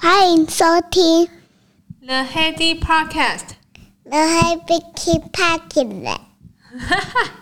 [0.00, 1.28] 欢迎收听
[2.00, 4.80] The Heady Podcast。The Heady
[5.32, 6.18] Podcast。
[6.78, 7.39] 哈哈。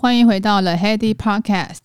[0.00, 1.78] 欢迎回到了 Heady Podcast。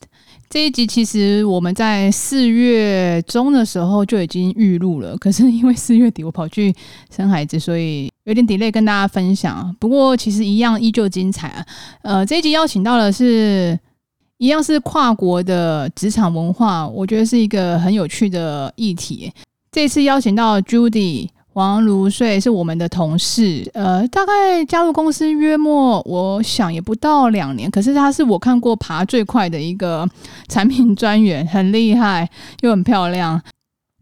[0.47, 6.71] 这一集其实我们在四月中的时候就已经预录了，可是因为四月底我跑去
[7.09, 9.75] 生孩子，所以有点 delay 跟大家分享。
[9.79, 11.65] 不过其实一样依旧精彩啊。
[12.03, 13.77] 呃，这一集邀请到的是
[14.37, 19.33] 一样是跨国的职场文化，我觉得是一个很有趣的议题。
[19.71, 21.29] 这次邀请到 Judy。
[21.53, 27.69] 王如穗是我们的同事，呃，大概加入公司约莫，我想也不到两年。
[27.69, 30.07] 可是他是我看过爬最快的一个
[30.47, 32.27] 产品专员，很厉害
[32.61, 33.41] 又很漂亮。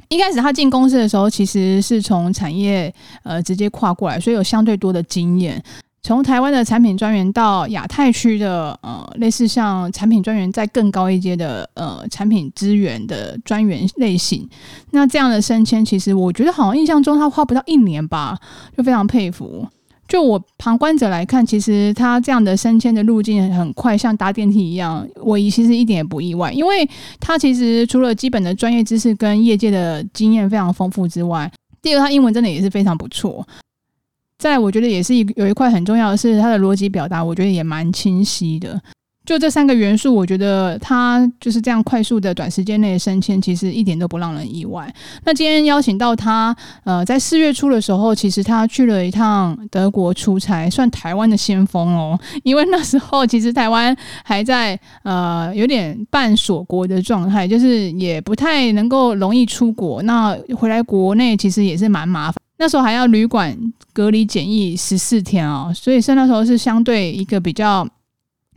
[0.09, 5.61] 一开始他进公司的时候，其实是从产业呃直接跨过来，所以有相对多的经验。
[6.03, 14.49] 从台湾的产品专员到亚太区的呃，类似像产品专员再更高一阶的呃产品资源的专员类型，
[14.89, 18.37] 那这样的升迁，其实我觉得好像印象中他花不到一年吧，
[18.75, 19.67] 就非常佩服。
[20.07, 26.85] 就我旁观者来看，其实他这样的升迁的路径很快，像搭电梯一样，我其实一点也不意外，因为
[27.19, 31.49] 他其实除了基本的专业知识跟业界的经验非常丰富之外，
[31.81, 33.47] 第二他英文真的也是非常不错。
[34.41, 38.81] 再，我觉得也是一有一块很重要的是，他的逻辑表达，我觉得也蛮清晰的。
[39.23, 44.91] 就这三个元素，我觉得他就是这样快速的短时间内升迁，其实一点都不让人意外。
[45.25, 52.19] 那今天邀请到他，呃，在四月初的时候，其实他去了一趟德国出差，算台湾的先锋哦。
[52.41, 60.01] 因为那时候其实台湾还在呃有点半锁国的状态，就是也不太能够容易出国。
[60.01, 62.40] 那回来国内其实也是蛮麻烦。
[62.61, 63.57] 那时候还要旅馆
[63.91, 67.85] 隔离检疫十四天哦，所以是那时候是相对一个比较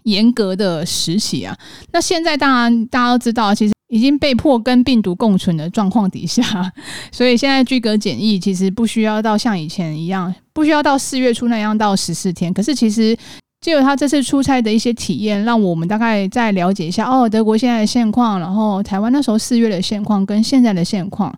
[0.03, 1.57] 严格的时期啊。
[1.91, 6.71] 那现在当然大家都知道，其实已经被迫跟病毒共存的状况底下，
[7.11, 12.53] 所以现在居隔检疫其实不需要到像以前一样，不需要到四月初那样到十四天。
[12.53, 13.17] 可是其实。
[13.65, 21.35] 借由他这次出差的一些体验，让我们大概再了解一下哦，德国现在的现况，然后台湾那时候四月的现况跟现在的现况，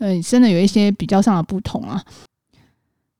[0.00, 2.02] 呃，真的有一些比较上的不同啊。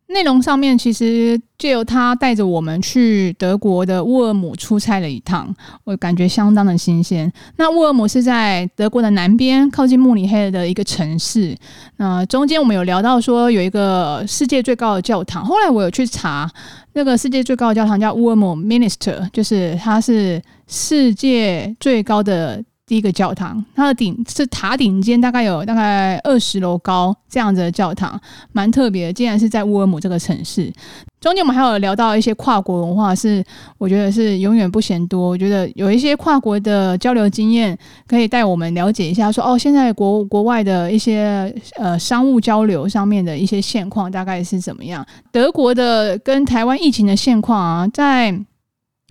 [0.09, 5.55] 内容上面其实就由他带着我们去德国的乌尔姆出差了一趟，
[5.85, 7.31] 我感觉相当的新鲜。
[7.57, 11.55] 那乌尔姆是在德国的南边，靠近慕尼黑的一个城市。
[11.99, 16.51] 那中间我们有聊到说有一个世界最高的教堂，后来我有去查，
[16.95, 22.65] 那个世界最高的教堂叫乌尔姆 Minister，就是它是世界最高的。
[22.89, 28.19] 第一个教堂，它的顶是塔顶尖，大概有大概二十楼高这样子的教堂，
[28.53, 29.13] 蛮特别的。
[29.13, 30.73] 竟然是在乌尔姆这个城市。
[31.21, 33.45] 中间我们还有聊到一些跨国文化，是
[33.77, 35.29] 我觉得是永远不嫌多。
[35.29, 45.05] 我觉得有一些跨国的交流经验，可以带我们了解一下说，说哦，现在国国外的一些呃商务交流上面的一些现况大概是怎么样？
[45.31, 48.35] 德国的跟台湾疫情的现况啊，在。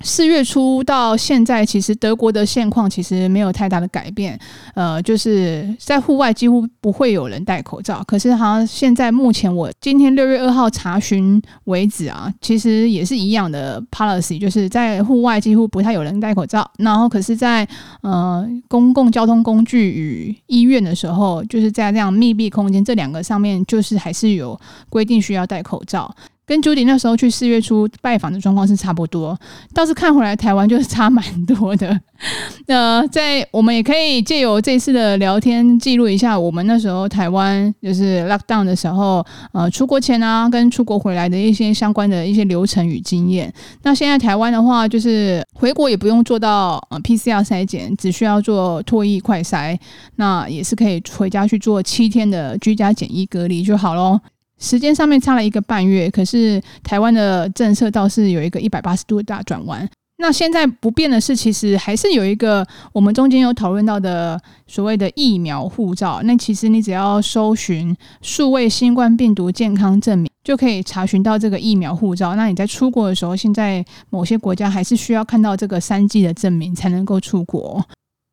[0.03, 4.39] 四月初到现在，其实德国的现况其实没有太大的改变，
[4.75, 8.03] 呃，就是在户外几乎不会有人戴口罩。
[8.05, 16.69] 可是好像现在目前我今天六月二号查询为止啊，其实也是一样的 policy，就是在户外几乎不太有人戴口罩。
[16.77, 17.67] 然后可是在
[18.01, 24.59] 呃公共交通工具与医院的时候，就是在这样密闭空间这两个上面，就是还是有
[24.89, 26.15] 规定需要戴口罩。
[26.47, 29.37] 跟朱迪那时候去四月初拜访的状况是差不多，
[29.73, 31.99] 倒是看回来台湾就是差蛮多的。
[32.67, 43.53] 呃，在我们也可以借由这次的聊天记录一下我们那时候台湾就是 lockdown 的时候，呃，出国前啊跟出国回来的一些相关的一些流程与经验。
[43.83, 49.77] 那现在台湾的话，就是回国也不用做到呃 PCR 筛检，只需要做唾液快筛，
[50.15, 54.17] 那也是可以回家去做七天的居家检疫隔离就好喽。
[54.59, 59.87] 时间上面差了一个半月，可是台湾的政策倒是有一个一百八十度大转弯。
[60.19, 66.19] 那现在不变的是，其实还是有一个我们中间有讨论到的所谓的疫苗护照。
[66.23, 72.35] 那其实你只要搜寻数位新冠病毒健康证明，就可以查询到这个疫苗护照。
[72.35, 77.85] 那你在出国的时候，现在某些国家还是需要看到这个三 G 的证明才能够出国。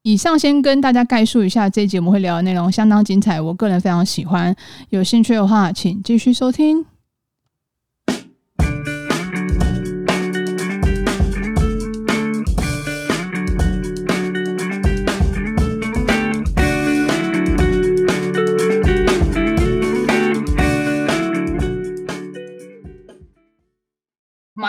[0.04, 4.54] 以上先跟大家概述一下这节目会聊的内容，相当精彩，我个人非常喜欢。
[4.90, 6.84] 有兴趣的话，请继续收听。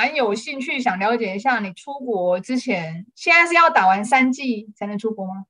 [0.05, 5.45] 蛮有兴趣，想了解一下你出国之前，现在是要打完三剂才能出国吗？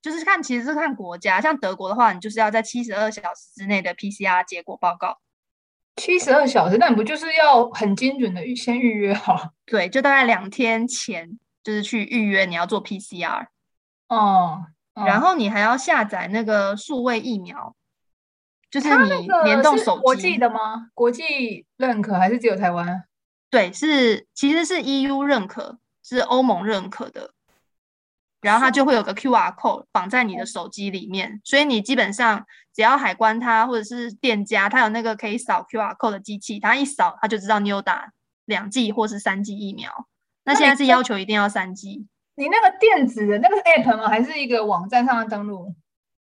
[0.00, 5.18] 就是看，其实是看国家，像德国的话，你就是要在七十二小时之内的 PCR 结果报告。
[5.96, 9.50] 七十二小时，那你不就是要很精准的预先预约好？
[9.66, 13.48] 对，就大概两天前就是去预约你要做 PCR。
[14.08, 14.64] 哦，
[14.94, 17.76] 哦然后你还要下载那个数位疫苗，
[18.70, 20.00] 就是你联动手机。
[20.00, 20.88] 国际的吗？
[20.94, 23.04] 国际认可还是只有台湾？
[23.50, 27.32] 对，是其实是 EU 认可，是欧盟认可的。
[28.40, 38.12] 然后它就会有个 QR code 绑在你的手机里面，所以你基本上只要海关它或者是店家，它有那个可以扫 QR code 的机器，它一扫它就知道你有打
[38.46, 39.90] 两剂或是三剂疫苗。
[40.44, 42.06] 那现在是要求一定要三剂。
[42.36, 44.08] 你那个电子的那个是 App 吗？
[44.08, 45.74] 还是一个网站上的登录？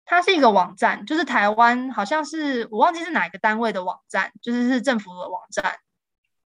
[0.06, 5.76] 它是一个网站，就是台湾好像是我忘记是哪一个单位的网站，就是是政府的网站。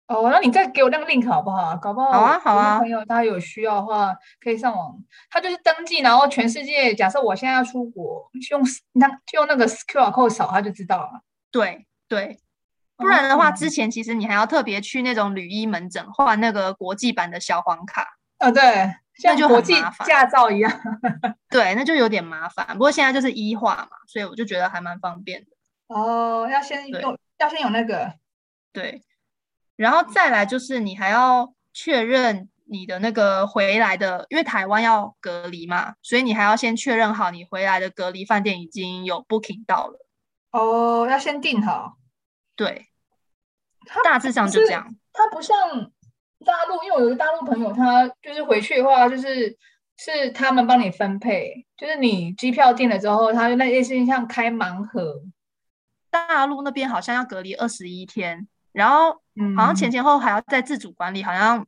[0.07, 1.75] 哦，那你再给我那个 link 好不好？
[1.75, 4.97] 搞不好好啊好啊，朋友他有需要的话可以上网。
[5.29, 8.61] 他就是登记，然后全世界，假设我现在要出国，用
[8.93, 11.21] 那就用那个 QR code 扫，他就知道了。
[11.51, 12.39] 对对，
[12.95, 18.07] 不然的话，之前其实你还要特别去那种旅医门诊换那个国际版的小黄卡。
[18.37, 19.73] 呃、哦，对，像国际
[20.05, 20.71] 驾照一样。
[21.49, 22.65] 对，那就有点麻烦。
[22.69, 25.47] 不过现在就是医化嘛，所以我就觉得还蛮方便的。
[25.87, 28.13] 哦，要先用，要先有那个，
[28.71, 29.01] 对。
[29.77, 40.05] 然后再来就是你还要确认你的那个回来的，因为台湾要隔离嘛，所以你还要先确认好你回来的隔离饭店已经有 booking 到了。
[40.51, 41.97] 哦，要先订好。
[42.55, 42.87] 对，
[44.03, 44.93] 大致上就这样。
[45.13, 45.55] 它不像
[46.45, 49.55] 大陆，因为我有个大陆朋友，他就是回去的话，就是
[49.97, 55.21] 是他们帮你分配，就是你机票订了之后，他就那类似像开盲盒。
[56.09, 58.47] 大陆那边好像要隔离二十一天。
[58.77, 59.11] 然后，
[59.55, 61.65] 好像前前后后还要再自主管理，好像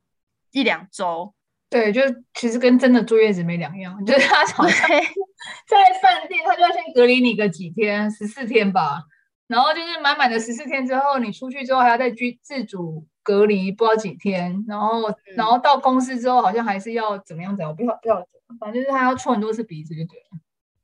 [0.52, 1.34] 一两周。
[1.68, 2.02] 对，就
[2.36, 4.88] 其实跟真的坐月子没两样，就是他好像
[5.68, 9.02] 在饭店，他就要先隔离你个几天，十四天吧。
[9.48, 14.64] 然后就是满满的十四天之后，你出去之后还要再居自主隔离不知道几天。
[14.68, 18.16] 然后，嗯、然后到公司之后，好像还是要怎么样怎么样，不要不要，
[18.60, 20.40] 反正就是他要戳很多次鼻子就对了。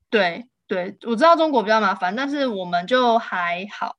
[0.09, 3.95] 对对，我知道中国比较麻烦，但是我们就还好。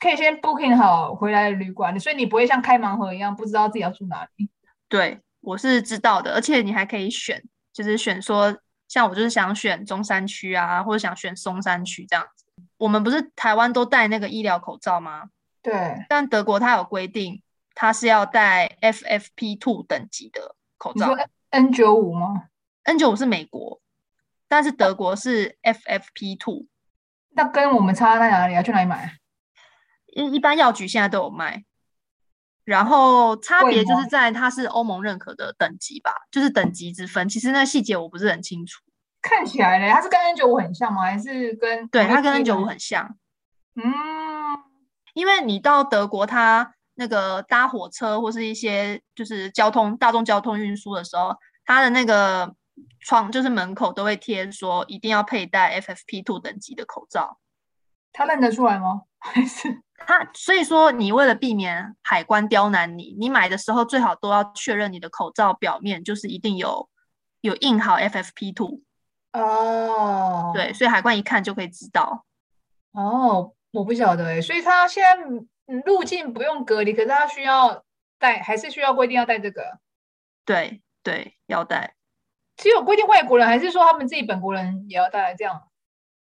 [0.00, 4.50] 可以先 booking 好回来的旅馆，所以你不会像开盲盒一样不知道自己要住哪里。
[4.88, 7.42] 对，我是知道的，而且你还可以选，
[7.72, 8.56] 就是选说，
[8.88, 12.44] 像我就是想选中山区啊，或者想选松山区这样子。
[12.78, 15.30] 我们不是台湾都戴那个医疗口罩吗？
[15.62, 16.04] 对。
[16.08, 17.42] 但德国它有规定，
[17.74, 21.14] 它是要戴 FFP2 等级的口罩。
[21.50, 22.48] N 九五吗
[22.84, 23.80] ？N 九五是美国，
[24.48, 26.66] 但是德国是 FFP2。
[27.30, 28.62] 那跟我们差在哪里啊？
[28.62, 29.16] 去哪里买？
[30.16, 31.62] 一一般药局现在都有卖，
[32.64, 37.28] 然后差别就是在它是欧盟认可的等级吧，就是等级之分。
[37.28, 38.80] 其实那细节我不是很清楚。
[39.20, 41.02] 看起来呢，它是跟 N 九五很像吗？
[41.02, 41.86] 还是跟？
[41.88, 43.16] 对，它跟 N 九五很像。
[43.74, 43.84] 嗯，
[45.12, 51.36] 因为你到德国，它那个搭火车或是一些就是交通大众交通运输的时候，
[51.66, 52.54] 它的那个
[53.00, 57.38] 窗就是门口都会贴说一定要佩戴 FFP two 等级的口罩。
[58.16, 59.02] 他认得出来吗？
[59.20, 59.82] 还是？
[59.98, 66.88] 他所以说，你为了避免海关刁难你，你买的时候最好都要确认你的口罩表面就是一定有
[67.40, 68.80] 有印好 FFP2
[69.32, 70.52] 哦。
[70.54, 72.24] 对，所以海关一看就可以知道。
[72.92, 75.16] 哦，我不晓得哎，所以他现在
[75.84, 77.84] 入境不用隔离，可是他需要
[78.18, 79.78] 带，还是需要规定要带这个？
[80.44, 81.94] 对对，要带。
[82.56, 85.34] 只有规定外国人，还是说他们自己本国人也要带？
[85.34, 85.68] 这样？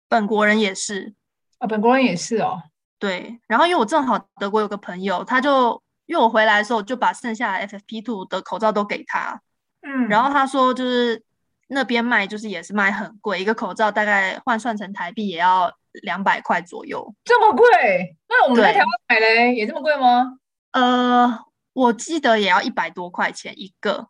[0.07, 1.15] 本国人也是
[1.61, 2.59] 啊，本国人也是哦。
[2.97, 9.39] 对，然后因为我正好德国有个朋友，他就因为我回来的时候就把剩下的 FFP2 的口罩都给他，
[9.81, 11.23] 嗯，然后他说就是
[11.67, 15.71] 那边卖就是也是卖很贵，一个口罩大概换算成台币也要
[16.03, 18.15] 两百块左右，这么贵？
[18.27, 20.39] 那我们在台湾买嘞也这么贵吗？
[20.71, 24.09] 呃，我记得也要一百多块钱一个，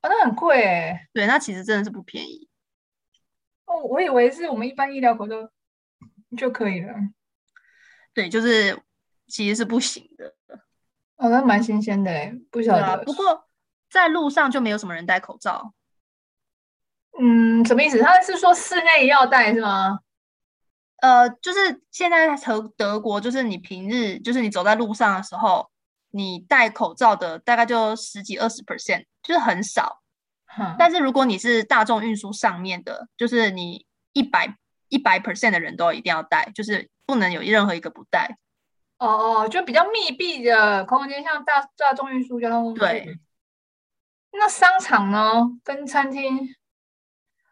[0.00, 2.48] 啊，那很贵哎，对，那其实真的是不便宜。
[3.66, 5.36] 哦，我以为是我们一般医疗口罩
[6.36, 6.94] 就可以了。
[8.12, 8.80] 对，就是
[9.26, 10.34] 其实是不行的。
[11.16, 12.84] 哦，那蛮新鲜的诶，不晓得。
[12.84, 13.48] 啊，不过
[13.90, 15.74] 在路上就没有什么人戴口罩。
[17.20, 18.00] 嗯，什么意思？
[18.00, 19.98] 他是说室内要戴是吗？
[21.02, 25.70] 呃，就是现在和德国，就是你平日就是你走在路上的时候，
[26.10, 30.02] 你戴口罩的大概就十几二十 percent，就是很少。
[30.58, 30.74] 嗯。
[30.78, 34.56] 但是如果你是大众运输上面的，就是你一百
[34.90, 36.88] 一百 percent 的人都一定要戴，就是。
[37.10, 38.38] 不能有任何一个不戴
[38.98, 42.72] 哦哦，就比较密闭的空间，像大大众运输交通。
[42.72, 43.18] 对。
[44.30, 45.50] 那商场呢？
[45.64, 46.54] 跟餐厅？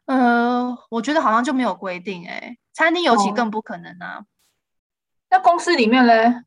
[0.05, 4.19] 呃，我觉得好像就没有规定哎、欸，餐厅尤其更不可能啊。
[4.19, 4.27] 哦、
[5.31, 6.45] 那公司里面嘞？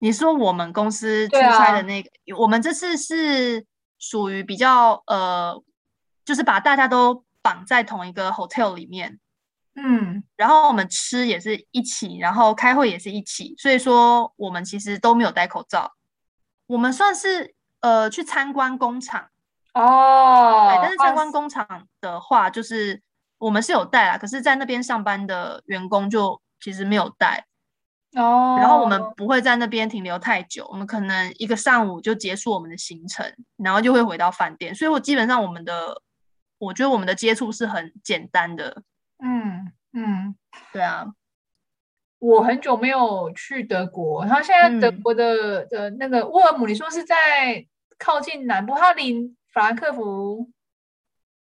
[0.00, 3.64] 你说我们公司出差的那个，啊、我们这次是
[4.00, 5.62] 属于比较呃，
[6.24, 9.20] 就是把大家都绑在同一个 hotel 里面，
[9.76, 15.92] 嗯，然后我们吃也是一起，然后开会也是一起，所以说我们其实都没有戴口罩。
[16.66, 19.28] 我们算是呃去参观工厂
[19.74, 23.02] 哦，对，但是参观工厂的话，就是
[23.38, 27.44] 我们是有戴啦，可是在那边上班的员工就其实没有戴。
[28.16, 34.72] 哦，然后我们不会在那边停留太久，我们可能一个上午就结束我们的行程，然后就会回到饭店。
[34.72, 36.00] 所以我基本上我们的，
[36.58, 38.84] 我觉得我们的接触是很简单的。
[39.26, 40.36] 嗯嗯，
[40.70, 41.06] 对啊，
[42.18, 47.64] 我很久没有去德国，然后现在德国的、嗯、的那个沃尔姆，你说是在
[47.98, 50.50] 靠近南部，它离法兰克福。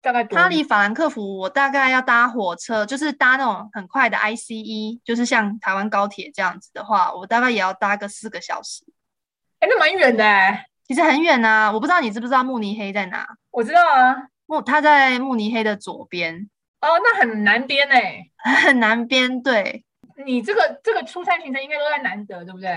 [0.01, 8.83] 大概它离法兰克福，我大概要搭火车，就是搭那种很快的 ICE，就是像台湾高铁这样子的话，我大概也要搭个四个小时。
[9.59, 11.71] 哎、欸，那蛮远的哎，其实很远啊。
[11.71, 13.25] 我不知道你知不知道慕尼黑在哪？
[13.51, 16.49] 我知道啊，慕它在慕尼黑的左边。
[16.83, 18.29] 哦，那很难编哎，
[18.63, 19.41] 很难编。
[19.41, 19.83] 对，
[20.25, 22.69] 你这个这个出差行程应该都在南德，对不对？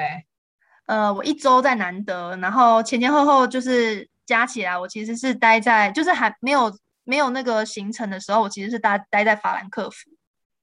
[0.86, 6.72] 呃，我一周在南德，然后前前后后就是加起来，我其实是待在，就是还没有。
[7.08, 10.10] 没有那个行程的时候，我其实是待待在法兰克福，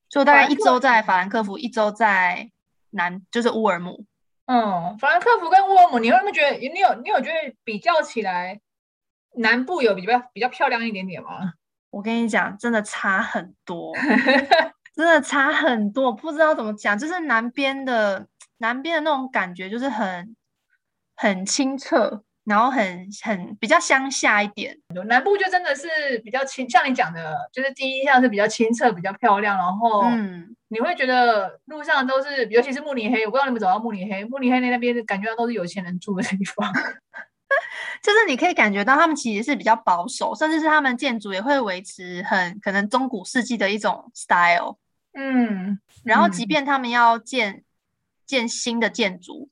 [0.10, 2.50] 所以我大概一周在法兰克福，一周在
[2.90, 4.04] 南，就是乌尔姆。
[4.48, 8.60] 嗯，法兰克福跟乌尔姆，你有没有觉得你有你有觉得比较起来，
[9.38, 11.54] 南部有比较比较漂亮一点点吗？
[11.94, 13.94] 我跟你讲，真的差很多，
[14.96, 20.36] 真的差很多，不知道怎么讲，就是南边的南边的那种感觉，就是很
[21.16, 22.24] 很清澈。
[22.46, 25.88] 然后很很比较乡下一点，南部就真的是
[26.26, 29.56] 比较清，像你讲的，就是第一印象是比较清澈、比较漂亮。
[29.58, 36.70] 然后，嗯，你会觉得路上都是，尤其是慕尼黑，我不知道你们走到慕尼黑，慕尼黑那边感觉到都是有钱人住的地方，
[38.02, 44.78] 就是你可以感觉到他们其实是比较保守，甚至是他们建筑也会维持很可能中古世纪的一种 style。
[45.14, 47.64] 嗯，然后即便他们要建、嗯、
[48.26, 49.50] 建新的建筑。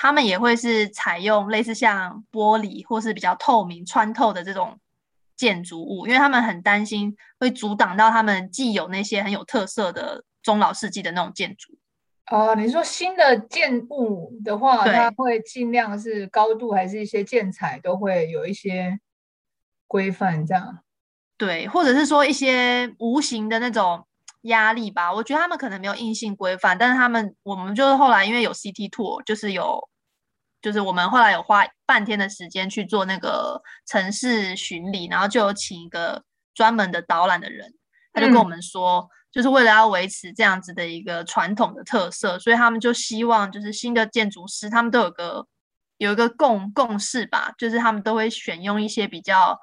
[0.00, 4.78] 他们也会是采用类似像玻璃或是比较透明穿透的这种
[5.34, 11.76] 建筑物，因为他们很担心会阻挡到他们既有那些很有特色的中老世纪的那种建筑。
[12.30, 18.98] 哦，你说新的建物的话，它会尽量是高度还是一些建材都会有一些
[19.86, 20.78] 规范这样？
[21.36, 24.04] 对，或者是说一些无形的那种。
[24.42, 29.88] 压力吧，我觉得他们可能没有硬性规范，但是他们我们就是后来因为有 City Tour，就是有，
[30.62, 36.22] 就是我们后来有花半天的时间去做那个城市巡礼，然后就有请一个
[36.54, 37.74] 专门的导览的人，
[38.12, 45.46] 他就跟我们说，嗯、就是为了要维持这样子的一个传统的特色，所以他们就希望就是新的建筑师他们都有个
[45.96, 49.58] 有一个共共识吧，就是他们都会选用一些比较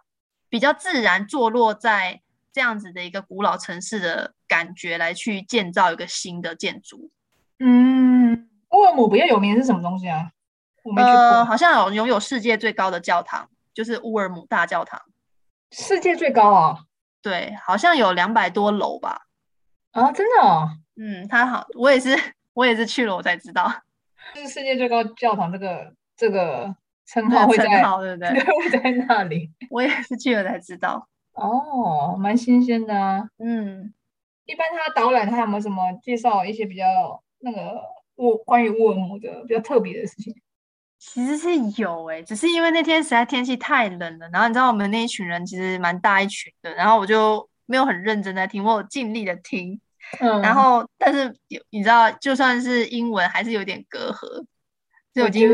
[0.50, 2.22] 比较自然坐落在。
[2.56, 7.12] 这样子的一个古老城市的感觉来去建造一个新的建筑。
[7.60, 10.32] 嗯，乌尔姆比较有名是什么东西啊？
[10.86, 11.14] 我没去过。
[11.14, 15.02] 呃，好像有拥有世界最高的教堂，就是乌尔姆大教堂。
[15.72, 16.80] 世界最高啊？
[17.22, 19.25] 对，好像有两百多楼吧。
[19.96, 20.68] 啊，真的哦？
[20.98, 22.10] 嗯，他好，我也是，
[22.54, 23.72] 我也是去了，我才知道，
[24.36, 26.76] 就是世界最高教堂这个这个
[27.06, 28.30] 称号会在，称号对不 对？
[28.30, 29.50] 会在那里。
[29.70, 31.08] 我也是去了才知道。
[31.32, 33.30] 哦，蛮新鲜的啊。
[33.40, 33.94] 嗯，
[34.46, 37.82] 一般他导览他有没有什么介绍一些比较那个
[38.16, 40.36] 沃关于沃尔姆的比较特别的事情？
[41.00, 49.80] 其实是有诶、欸，只是因为那天实在天气太冷了，然后你知道我们那一群人其实蛮大一群的，然后我就没有很认真在听，我有尽力的听，
[50.20, 54.46] 嗯，然后但是有你知道，就算是英文还是有点隔阂，
[55.14, 55.52] 就已经。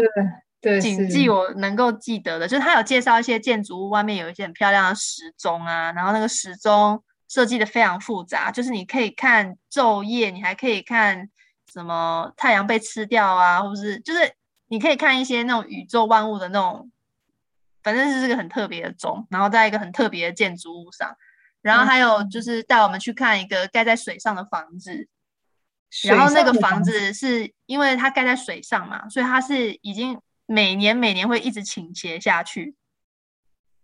[0.63, 11.27] 对，谨记我能够记得的，就是他有介绍一些建筑物外面有一些很漂亮的时钟啊，然后那个时钟设计的非常复杂，就是你可以看昼夜，你还可以看
[11.73, 14.19] 什么太阳被吃掉啊，或是就是
[14.67, 16.91] 你可以看一些那种宇宙万物的那种，
[17.81, 21.17] 反正是这个很特别的钟，然后在一个很特别的建筑物上，
[21.61, 25.07] 然后还有就是带我们去看一个盖在水上的房子，
[26.03, 30.19] 然后那个房子是因为它盖在水上嘛，所以它是已经。
[30.47, 32.75] 每年每年会一直倾斜下去，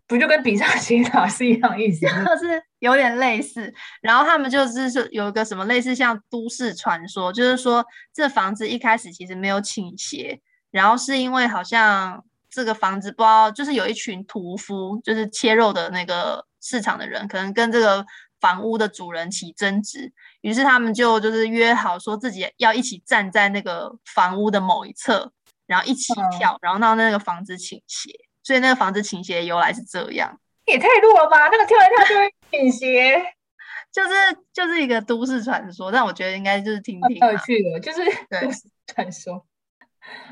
[0.06, 2.02] 不就跟比萨斜塔是一样意思？
[2.06, 2.10] 就
[2.46, 3.74] 是有点类似。
[4.02, 18.06] 然后他们就是说有一个什么类似像都市传说，就是说这房子一开始其实没有倾斜，然后是因为好像这个房子不知道，就是有一群屠夫，就是切肉的那个市场的人，可能跟这个
[18.40, 25.32] 房屋的主人起争执，于是他们就就是约好说自己要一起站在那个房屋的某一侧。
[25.68, 28.10] 然后一起跳，嗯、然后让那个房子倾斜，
[28.42, 30.40] 所以那个房子倾斜的由来是这样。
[30.64, 31.50] 也太弱了吧！
[31.50, 33.22] 那个跳来跳去会倾斜，
[33.92, 34.10] 就是
[34.54, 35.92] 就是一个都市传说。
[35.92, 39.46] 但我觉得应该就是听听，蛮有趣的，就是都市传说，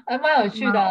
[0.06, 0.90] 还蛮有趣的、啊。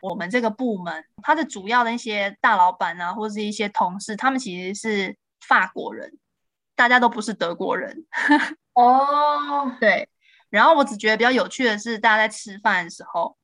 [0.00, 6.18] 我们这个部门，它的主要的一些大老板啊，或是一些同事，他们其实是法国人，
[6.74, 8.04] 大家都不是德国人。
[8.74, 10.08] 哦，对。
[10.50, 13.36] 然后我只觉得比较有趣的是，大家在吃饭的时候。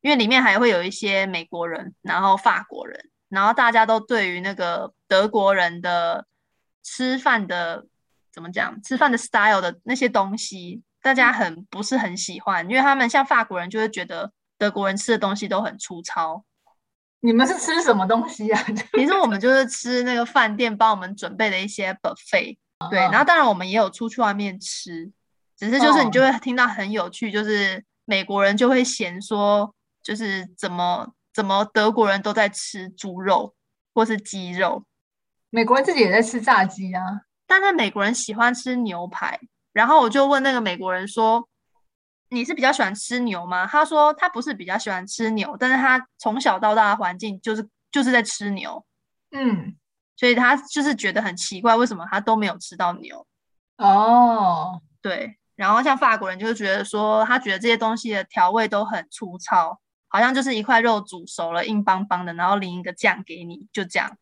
[0.00, 6.24] 因为里面还会有一些美国人，然后法国人，然后大家都对于那个德国人的
[6.84, 7.84] 吃饭的
[8.32, 16.44] 怎么讲，吃饭的 style 的那些东西，大家很不是很喜欢，因为他们像法国人就会觉得德国人吃的东西都很粗糙。
[17.20, 18.62] 你们是吃什么东西啊？
[18.92, 22.56] 其实我们就是吃那个饭店帮我们准备的一些 buffet，
[22.90, 25.10] 对，然后当然我们也有出去外面吃，
[25.56, 29.74] 只是就是你就会听到很有趣，就是美国人就会嫌说。
[30.00, 33.54] 就是怎么怎么德国人都在吃猪肉
[33.92, 34.82] 或是鸡肉，
[35.50, 37.02] 美国人自己也在吃炸鸡啊，
[37.46, 39.38] 但是美国人喜欢吃牛排。
[39.74, 41.46] 然后我就问那个美国人说
[42.30, 48.84] ：“你是比较喜欢吃牛吗？”他说他不是比较喜欢吃牛，但是他从小到大的环境就是就是在吃牛，
[49.32, 49.76] 嗯，
[50.16, 53.26] 所以他就是觉得很奇怪，为什么他都没有吃到牛？
[53.76, 55.36] 哦，对。
[55.56, 59.80] 然后像法国人就觉得说，他觉得这些东西的调味都很粗糙。
[60.10, 64.16] 好像就是一块肉煮熟了，硬邦邦的，然后淋一个酱给你，就这样。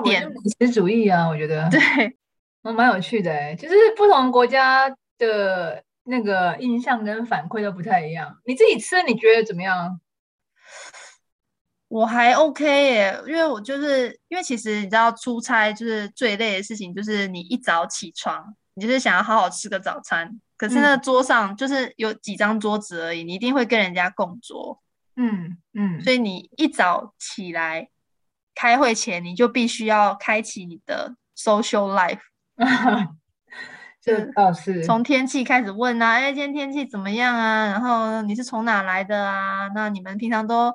[0.00, 1.68] 一点美食主义啊，我觉得。
[1.70, 1.78] 对，
[2.64, 8.40] 嗯，蛮有趣的哎，就是不同国家的那个印象跟反馈都不太一样。
[8.46, 10.00] 你自己吃，你觉得怎么样？
[11.88, 24.80] 我还 OK 耶，因为我就是因为其实你知道出差就是最累的事情，就是你一早起床，你就是想要好好吃个早餐，可是那桌上就是有几张桌子而已，嗯、你一定会跟人家共桌。
[25.16, 27.88] 嗯嗯，所以你一早起来
[28.54, 32.20] 开会前，你就必须要开启你的 social life。
[34.08, 37.66] 这倒是从天气开始问啊，哎，今天天气怎么样啊？
[37.66, 39.68] 然后你是从哪来的啊？
[39.74, 40.72] 那你们平常都，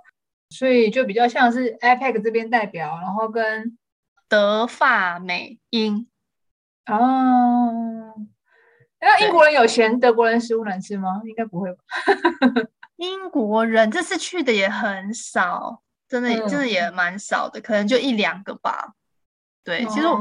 [0.52, 3.76] 所以就比较像是 APEC 这边代表，然后跟
[4.30, 6.08] 德法美英
[6.86, 8.14] 哦。
[9.00, 11.24] 那英国人有嫌德国人食物难吃吗？
[11.26, 11.80] 应该不会吧。
[12.98, 18.94] 英国人这次去的也很少，真的，真的也蛮少的，嗯、可能就一两个吧。
[19.64, 20.16] 对，其实我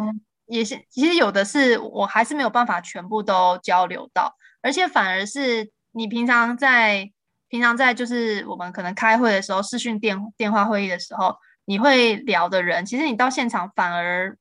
[0.46, 7.10] 也是，其实有的是我还是没有办法全部都交流到，而且反而是你平常在
[7.48, 14.36] 平常在就是我们可能开会的时候，视讯电电话会议的时候，你会聊的人，其实你到现场反而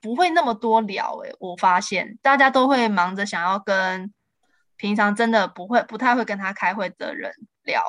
[0.00, 1.16] 不会那么多聊。
[1.24, 4.12] 诶，我发现大家都会忙着想要跟。
[4.80, 7.32] 平常真的不会，不太会跟他开会的人
[7.64, 7.82] 聊。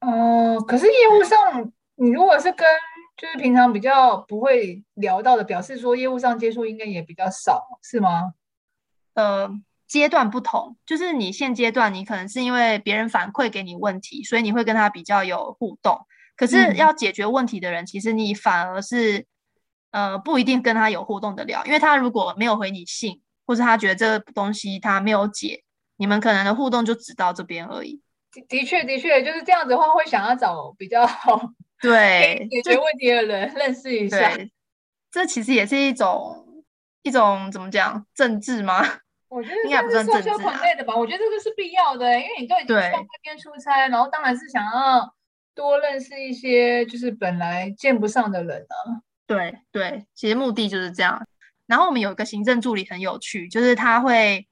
[0.00, 2.66] 哦、可是业务上，你如果是跟
[3.16, 8.34] 就是平常比较不会聊到的，表示说业务上接触应该也比较少，是吗？
[9.14, 9.48] 呃，
[9.86, 15.98] 阶段不同，就是你现阶段你可能是因为别人反馈给你问题，所以你会跟他比较有互动。
[16.36, 19.24] 可是要解决问题的人，嗯、其实你反而是
[19.92, 25.62] 呃不一定跟他有互动的聊，因为他如果没有回你信，或是他觉得这个东西他没有解。
[25.96, 28.02] 你们可能的互动就只到这边而已。
[28.48, 31.40] 的确，的确就是这样子的话，会想要找比较好
[31.88, 34.36] 对解决问题的人认识一下。
[35.10, 36.64] 这其实也是一种
[37.02, 38.82] 一种怎么讲政治吗？
[39.28, 40.30] 我觉得应该不算政治
[40.62, 40.94] 类的吧。
[40.96, 45.14] 我觉得这个是必要的，因为你都已经在那边出差，然后当然是想要
[45.54, 49.00] 多认识一些就是本来见不上的人啊。
[49.26, 51.26] 对对，其实目的就是这样。
[51.66, 54.46] 然后我们有一个行政助理很有趣，就是他会。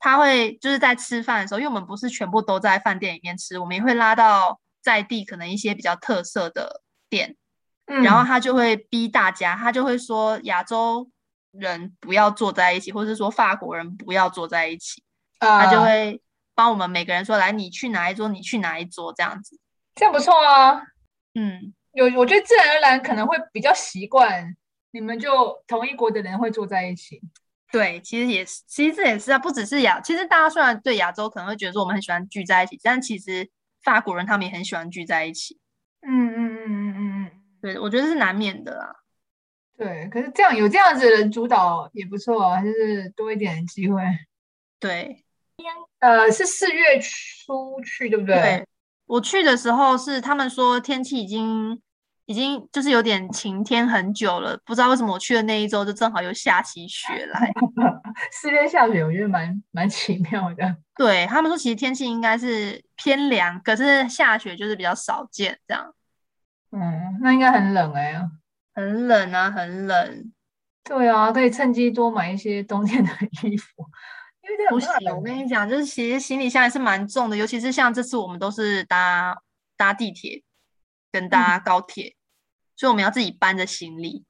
[0.00, 7.36] 他会就是在吃饭的时候，因为我们不是全部都在饭店里面吃，我们也会拉到在地可能一些比较特色的店，
[7.84, 11.10] 嗯，然后他就会逼大家，他就会说亚洲
[11.50, 15.02] 人不要坐在一起，或者是说法国人不要坐在一起，
[15.40, 16.22] 啊，他就会
[16.54, 19.60] 帮我们每个人说，来，你去哪一桌，你去哪一桌，这样子，
[19.94, 20.80] 这样不错啊，
[21.34, 24.56] 嗯，有我觉得自然而然可能会比较习惯，
[24.92, 27.20] 你们就同一国的人会坐在一起。
[27.70, 33.50] 对，其实也是，其实这也是啊，不只是亚，其实大家虽然对亚洲可能会觉得说我们很喜欢聚在一起，但其实
[33.82, 35.58] 法国人他们也很喜欢聚在一起。
[36.00, 38.94] 嗯嗯嗯嗯嗯嗯，对，我觉得是难免的啦。
[39.76, 44.02] 对，可是这样有这样子的人主导也不错啊，就是多一点机会。
[44.80, 45.24] 对，
[46.00, 48.36] 呃，是四月初去，对不对？
[48.36, 48.66] 对，
[49.06, 51.80] 我去的时候是他们说天气已经
[52.28, 57.50] 已经就是有点晴天很久了，不知道为什么我去的那一周就正好又下起雪来。
[58.30, 60.76] 四月下雪，我觉得蛮蛮奇妙的。
[60.94, 65.94] 对，他们说，其实天气应该是偏凉，可是下雪就是比较少见这样。
[66.70, 68.30] 嗯，那应该很冷哎、欸，
[68.74, 70.30] 很冷啊，很冷。
[70.84, 73.10] 对啊，可以趁机多买一些冬天的
[73.42, 73.86] 衣服，
[74.42, 79.34] 因为不行，我跟你讲，就是其实行李箱还是蛮重的，尤其是像这次我们都是搭
[79.78, 80.42] 搭地铁
[81.12, 82.17] 跟搭高铁，嗯、
[82.78, 84.24] 所以我们要自己搬着行李。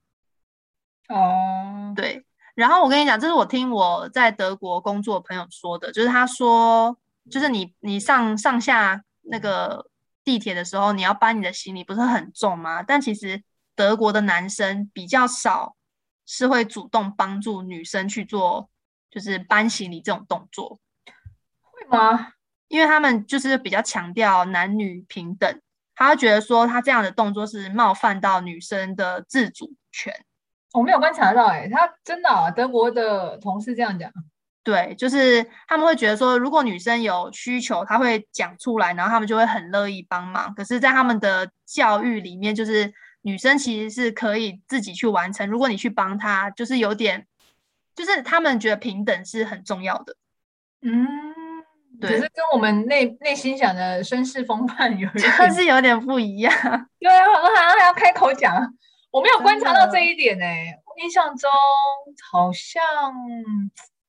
[1.07, 2.25] 哦，对。
[2.55, 6.97] 然后我跟你讲，这是我听我在德国工作的朋友说的，就是他说，
[7.31, 9.87] 就是你你上上下那个。
[10.21, 12.83] 地铁的时候，你要搬你的行李不是很重吗？
[12.83, 13.41] 但其实
[13.73, 15.75] 德国的男生比较少
[16.23, 18.69] 是会主动帮助女生去做，
[19.09, 20.79] 就是搬行李这种动作，
[21.61, 22.33] 会吗？
[22.67, 25.59] 因为他们就是比较强调男女平等，
[25.99, 30.13] 他会觉得说他这样的动作是冒犯到女生的自主权。
[30.71, 34.09] 我没有观察到、欸，哎，他真的、啊、德国的同事这样讲。
[34.63, 40.53] 对，就是他们会觉得说，如果女生有需求，他会讲出来，然后他们就会很乐意帮忙。
[40.55, 45.49] 可是，在他们的教育里面，就是女生其实是可以自己去完成。
[45.49, 47.27] 如果你去帮她，就是有点，
[47.93, 50.15] 就是他们觉得平等是很重要的。
[50.81, 51.28] 嗯，
[51.99, 52.09] 对。
[52.11, 56.53] 可是跟我们内内心想的绅士风范有一点，就是有点不一样。
[56.99, 58.55] 对啊，好像还要开口讲，
[59.11, 60.75] 我没有观察到这一点呢、欸。
[61.01, 61.49] 印象中
[62.31, 62.81] 好像。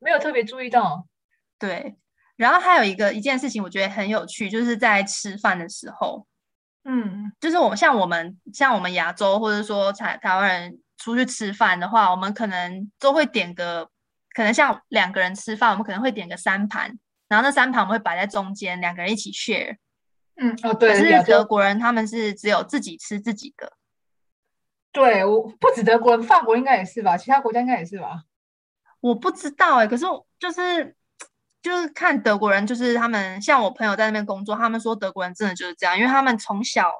[0.03, 1.05] 没有特别注意到，
[1.59, 1.95] 对。
[2.37, 6.27] 然后还有一个一件事情，我觉得很有趣，就是在吃饭的时候，
[6.85, 13.91] 嗯，就是我们像我们像我们亚洲或者说台台湾人出去吃饭的话，我们可能都会点个，
[14.35, 16.99] 可能像两个人吃饭，我们可能会点个三盘，
[17.31, 19.77] 然后那三盘我们会摆在中间，两个人一起 share。
[20.35, 20.93] 嗯，哦，对。
[20.93, 23.73] 可是德国人他们是只有自己吃自己的。
[24.91, 28.25] 对，我不止德国人，法国应该也是吧，其他国家应该也是吧。
[29.01, 30.05] 我不知道哎、欸，可是
[30.41, 30.97] 就是
[31.63, 36.91] 就是看德国人，就是他们像我朋友在那边工作，他们说德国人真的就是这样，因为他们从小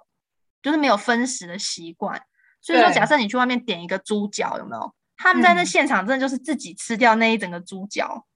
[0.63, 2.23] 就是没有分食的习惯，
[2.61, 4.95] 所以说假设你去外面点一个猪脚，有没有？
[5.17, 8.27] 他们在那现场真的就是自己吃掉那一整个猪脚。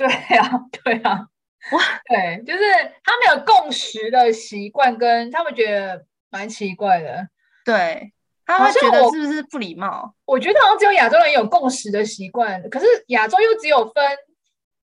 [0.00, 0.50] 对呀，
[0.82, 1.28] 对呀，
[1.72, 2.62] 哇，对，就是
[3.04, 7.28] 他们有共识的习惯，跟他们觉得蛮奇怪的，
[7.66, 8.12] 对。
[8.46, 10.12] 他会觉得是不是不礼貌？
[10.24, 14.04] 我觉得好像只有亚洲人有共识的习惯，可是亚洲又只有分。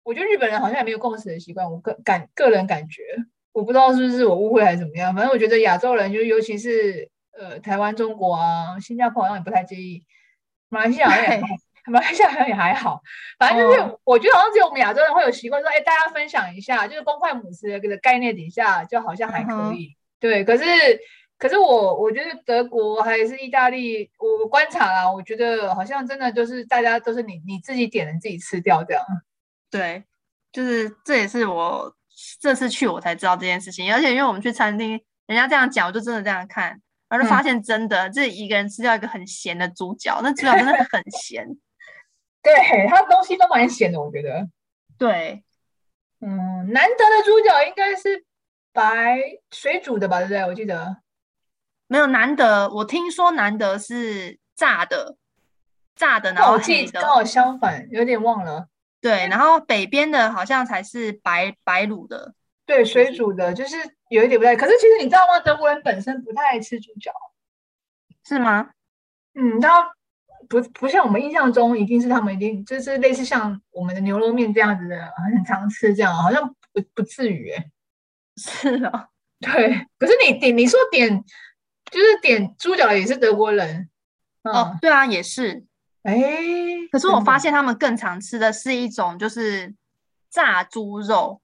[0.05, 1.71] 我觉得日本人好像也没有共识的习惯。
[1.71, 3.03] 我个感个人感觉，
[3.53, 5.15] 我不知道是不是我误会还是怎么样。
[5.15, 10.03] 反正我觉得亚洲人，就尤其是呃台湾、中国啊、新加坡好像也不太介意，
[10.71, 11.43] 马来西亚好像也
[11.87, 13.01] 马来西亚好像也还好。
[13.39, 19.97] 反正就是我觉得好像只有我们亚洲人会有习惯说，哎，大家分享一下，就是公筷母匙的概念底下，就好像还可以。
[20.21, 20.65] 对，可是。
[21.39, 29.05] 可是我我觉得德国还是意大利，我观察啊，我觉得好像真的就是大家都是你你自己点的，自己吃掉这样。
[29.69, 30.05] 对，
[30.53, 31.93] 就是这也是我
[32.41, 34.91] 这次去我才知道这件事情，而且因为我们去餐厅，
[35.27, 41.45] 人家这样讲，我就真的这样看，然后就发现真的，自己、嗯、一个人吃掉一个很咸的猪脚，那猪脚真的很咸。
[42.43, 42.55] 对，
[42.89, 44.49] 它的东西都蛮咸的，我觉得。
[44.99, 45.43] 对，
[46.21, 48.25] 嗯，难得的猪脚应该是
[48.73, 49.19] 白
[49.51, 50.41] 水煮的吧，对不对？
[50.45, 50.97] 我记得。
[51.87, 55.17] 没有难得，我听说难得是炸的，
[55.95, 57.01] 炸的，然后黑的。
[57.01, 58.69] 刚好相反，有点忘了。
[59.01, 63.77] 对，然后北边的好像才是白白卤的，对，水煮的，就是
[64.09, 64.57] 有一点不太。
[64.57, 65.39] 可是其实你知道吗？
[65.41, 67.13] 德国人本身不太爱吃猪脚，
[68.25, 68.71] 是吗？
[69.35, 69.93] 嗯，他
[70.49, 74.97] 不不像我们印象中，一定是他们一定就是类似像我们的牛肉面这样子的，
[75.35, 77.67] 很常吃这样，好像不不至于哎。
[78.37, 79.09] 是啊，
[79.41, 79.87] 对。
[79.99, 81.25] 可是你点，你说点。
[81.91, 83.91] 就是点猪脚也是德国人，
[84.45, 85.63] 嗯、哦，对啊，也是。
[86.05, 86.15] 哎，
[86.91, 89.75] 可是我发现他们更常吃的是一种，就是
[90.31, 91.43] 炸猪肉，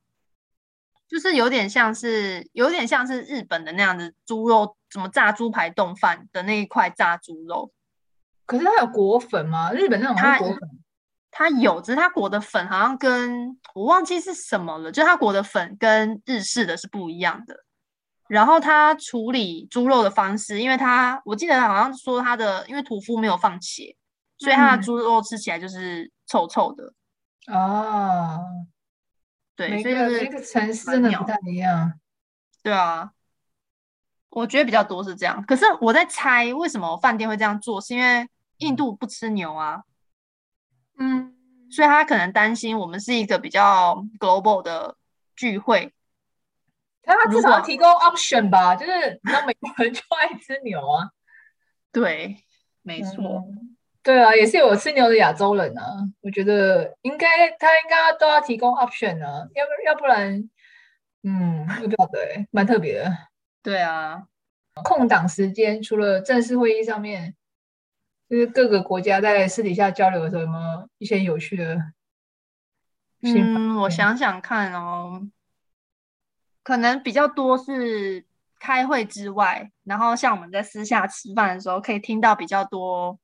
[1.06, 7.70] 就是有点像是有点像是日本的那样子猪肉，什么炸猪排冻饭的那一块炸猪肉。
[8.48, 9.70] 可是它有裹粉吗？
[9.72, 10.58] 日本那种它裹粉，
[11.30, 17.54] 它有，只是它裹的粉好像跟我忘记是什么了，就是它裹的粉跟日式的是不一样的。
[18.26, 23.94] 然后它处理猪肉的方式，因为它我记得好像说它的，因为屠夫没有放血，
[24.38, 26.94] 所以它的猪肉吃起来就是臭臭的。
[27.52, 28.40] 哦，
[29.54, 31.92] 对，所以就是每个城市真的不太一样。
[32.62, 33.10] 对啊，
[34.30, 35.44] 我觉得比较多是这样。
[35.46, 37.78] 可是我在猜，为什么饭店会这样做？
[37.78, 38.26] 是因为
[38.58, 39.82] 印度不吃牛啊，
[40.98, 41.34] 嗯，
[41.70, 44.96] 所以他可能担心我们是一个比较 global 的
[45.34, 45.92] 聚会。
[47.02, 51.10] 但他至少要提供 option 吧，就是你知道美国人就爱吃牛啊。
[51.90, 52.36] 对，
[52.82, 53.44] 没错。
[53.48, 55.84] 嗯对啊，也是有吃牛的亚洲人啊。
[56.22, 60.48] 我觉得应该他应该都要提供 option 啊，要不要不然，
[61.24, 63.12] 嗯，我不晓得，蛮特别的。
[63.62, 64.22] 对啊，
[64.82, 67.34] 空档时间除了正式会议上面，
[68.28, 71.92] 就是各个国家在私底下交流的时候，有没有一些有趣的？
[73.22, 75.26] 嗯，我想想看哦，
[76.62, 78.24] 可能比较多是
[78.58, 83.18] 开会之外，然后像我们在私下吃饭的时候，可以听到比较多。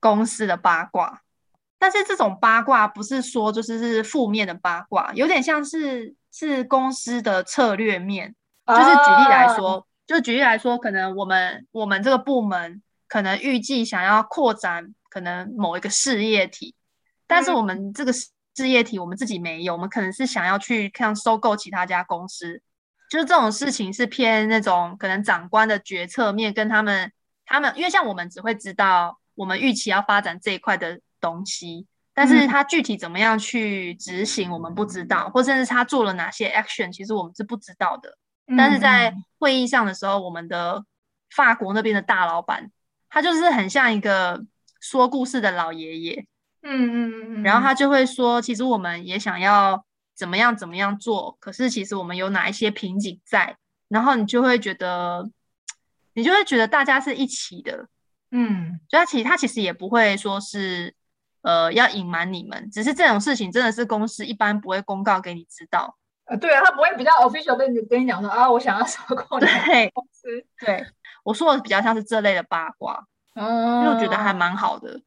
[0.00, 1.22] 公司的八卦，
[1.78, 8.34] 但是这种八卦不是说就是是负面的八卦，有点像是是公司的策略面。
[8.66, 12.82] 就是举例来说，啊、就举例来说，可能我们我们这个部门
[13.14, 16.74] 可能预计想要扩展可能某一个事业体，
[17.28, 22.60] 但是我们这个事业体我们自己没有，我们可能是想要去看收购其他家公司，
[23.08, 27.12] 就是这种事情是偏那种可能长官的决策面跟他们
[27.46, 29.20] 他们，因为像我们只会知道。
[29.36, 38.16] 我们预期要发展这一块的东西，但是他具体怎么样去执行，我们不知道，或甚至他做了哪些 action，其实我们是不知道的。
[38.56, 40.84] 但是在会议上的时候，我们的
[41.34, 42.70] 法国那边的大老板，
[43.14, 44.44] 他就是很像一个
[44.80, 46.26] 说故事的老爷爷，
[46.62, 49.84] 嗯嗯嗯，然后他就会说，其实我们也想要
[50.16, 55.30] 怎么样怎么样做，可是其实我们有哪一些瓶颈在，然后你就会觉得，
[56.14, 57.86] 你就会觉得大家是一起的。
[58.32, 60.92] 嗯，所以他其实他其实也不会说是，
[61.42, 65.96] 呃，要隐瞒你们，只是这种事情真的是公司一般不会公告给你知道。
[66.24, 70.44] 呃，对啊，他不会比较 official 跟你跟你讲说啊，我想要 收购你的公司。
[70.58, 70.84] 对，
[71.24, 75.00] 我说的比较像是这类的八卦，嗯，因为我觉得还蛮好的。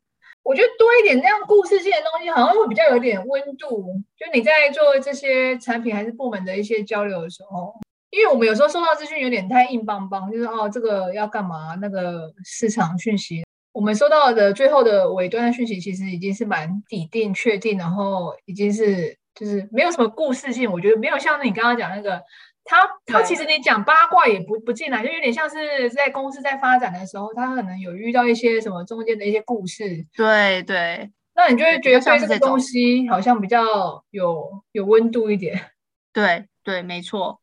[0.43, 3.85] 我觉得多一点这样故事性的东西，好像会比较有点温度。
[4.17, 7.73] 就你在做这些产品还是部门的一些交流的时候。
[8.09, 11.75] 因为我们有时候收到资讯有点太硬邦邦，就是哦，这个要干嘛？
[11.81, 20.71] 那个市场讯息，我们收到的最后的尾端的讯息，其实已经是蛮底定、确定，然后已经是就是没有什么故事性。
[20.71, 22.23] 我觉得没有像你刚刚讲那个，
[22.67, 30.05] 他他其实你讲八卦也不不进来，就有点像是在公司在发展的时候，他可能有遇到一些什么中间的一些故事。
[30.13, 35.71] 对对，那你就会觉得对这个东西好像比较有有温度一点。
[36.13, 37.39] 对对，没错。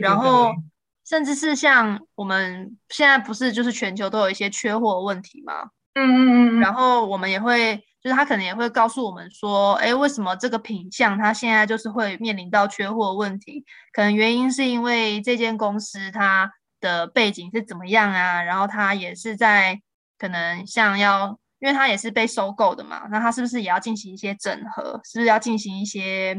[0.00, 0.52] 然后，
[1.04, 5.70] 甚至是像我们现在不是就是全球都有一些缺货问题吗？
[5.94, 6.60] 嗯嗯嗯。
[6.60, 13.64] 然后我们也会，就是他可能也会告诉我们说，哎，为什么这个品相它现在就是会面临到缺货问题？
[13.92, 18.42] 可能原因是因为这间公司它的背景是怎么样啊？
[18.42, 19.80] 然后它也是在
[20.18, 25.00] 可能像要，因为它也是被收购的嘛，那它是不是也要进行一些整合？
[25.04, 26.36] 是不是要进行一些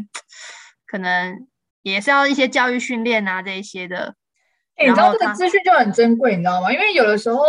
[0.85, 1.47] 可能？
[1.81, 4.15] 也是要一些教育训练啊，这一些的。
[4.77, 6.71] 欸、你知道这个资讯就很珍贵，你知道吗？
[6.73, 7.43] 因为有的时候，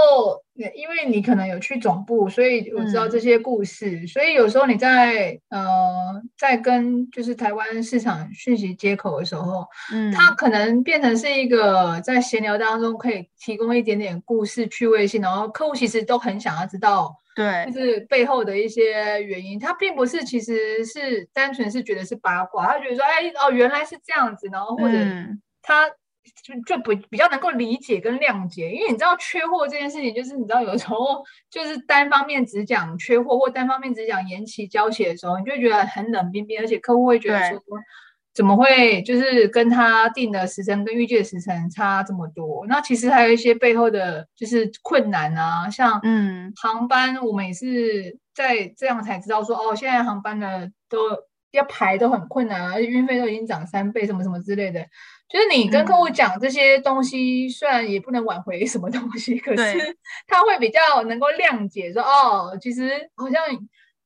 [0.54, 3.90] 因为你可能有去总部，所以我知道这些故事。
[3.90, 17.14] 嗯、所以有时候你在呃，在跟就是台湾市场讯息接口的时候，嗯，它可能变成是一个在闲聊当中可以提供一点点故事趣味性，然后客户其实都很想要知道。
[17.34, 24.96] 对，就是背后的一些原因，他并不是其实是单纯是觉得是八卦，他觉得说，哎哦，原来是这样子，然后或者
[25.60, 25.90] 他
[26.42, 37.60] 就就不比较能够理解跟谅解，因为你知道缺货这件事情，就是你知道有时候就是单方面只讲缺货，或单方面只讲延期交期的时候，你就觉得很冷冰冰，而且客户会觉得说。
[38.34, 42.66] 怎么会就是跟他定的时辰跟预计的时辰差这么多？
[42.66, 50.98] 那其实还有一些背后的就是困难啊，像嗯航班，我们也是在这样才知道说哦，现在航班的都
[51.52, 54.84] 要排都很困难啊，而且运费都已经涨三倍，什么什么之类的。
[55.34, 63.42] 就是你跟客户讲这些东西，虽然也不能挽回什么东西，可是 他会比较能够谅解说哦，其实好像。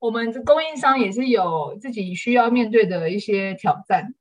[0.01, 4.13] 我们的供应商也是有自己需要面对的一些挑战。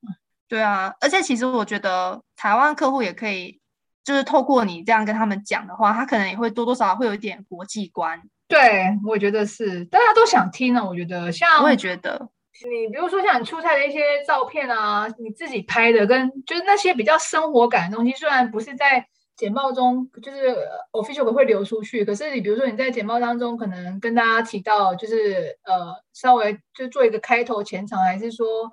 [0.48, 3.60] 对啊，而且其实我觉得台湾客户也可以，
[4.02, 8.20] 就是透过你这样跟他们讲的话，他可能也会多多少少会有一点国际观。
[8.48, 10.84] 对，我觉得是，大家都想听呢。
[10.84, 12.28] 我觉得像我也觉得，
[12.66, 19.06] 你比如说像你出差的一些照片啊，你自己拍的，跟就是那些比较生活感的东西，虽然不是在。
[19.38, 20.56] 简报中就是
[20.90, 28.68] official 会流出去，可是你比如说你在简报当中可能跟大家提到，就是呃稍微就做一个开头前场，还是说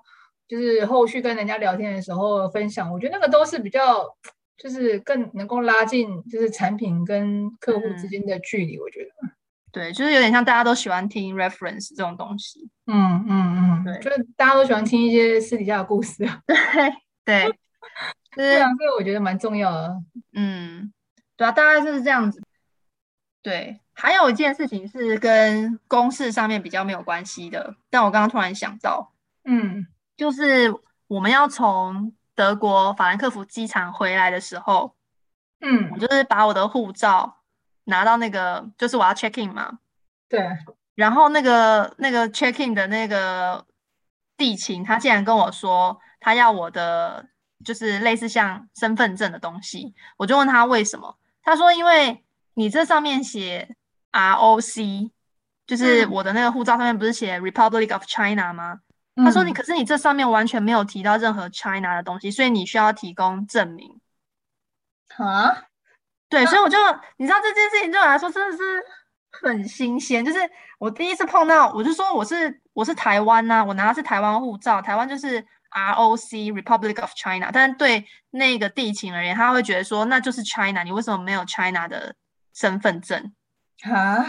[0.48, 4.08] 就是后续跟人家聊天的时候分享，我觉得那个都是比较
[4.58, 9.12] 就是更能够拉近就是产品跟客户之间的距离，嗯、我觉得。
[9.76, 12.66] 对，就是有点像大家都喜欢听 reference 这种东西。
[12.88, 16.24] 嗯嗯嗯，对，就是大家都喜欢听一些私底下的故事。
[16.46, 16.56] 对
[17.26, 17.60] 对，
[18.34, 20.02] 对 啊，这个我觉得蛮重要的。
[20.34, 20.94] 嗯，
[21.36, 22.42] 对啊，大概就是这样子。
[23.44, 29.12] 对，还有一件事情是跟公事上面比较没有关系的，但我刚刚突然想到，
[29.44, 29.86] 嗯，
[30.16, 30.74] 就是
[31.08, 34.96] 我们要从德国法兰克福机场回来的时候，
[35.60, 37.40] 嗯，我就是把我的护照
[37.86, 39.80] 拿到那个，就是我要 check in 嘛，
[40.30, 40.48] 对，
[40.93, 43.65] 然后那个那个 check in 的那个
[44.38, 47.26] 地勤，他竟然跟我说他要我的
[47.63, 52.21] 就是类似像身份证的东西，我就问他为什么，他说因为。
[52.58, 53.76] 你这上面写
[54.13, 55.12] ROC，
[55.67, 58.80] 就是我的那个护照上面不是写 Republic of China 吗？
[59.15, 64.00] 嗯、他说你可是你这上面完全没有提到任何 China 的东西，所以你需要提供证明。
[65.17, 65.65] 啊？
[66.36, 66.78] 对，所以我就
[67.17, 68.63] 你知道这件事情对我来说真的是
[69.32, 70.39] 很新鲜，就是
[70.80, 75.45] 我第一次碰到，我就说我是我是台湾呐、我拿的是台湾护照，台湾就是。
[75.76, 82.15] ROC Republic of China，但是对那个地勤而言，他会觉得说那就是 China，你为什么没有 China 的
[82.54, 83.34] 身份证？
[83.84, 84.26] 啊？